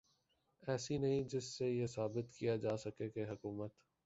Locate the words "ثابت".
1.87-2.33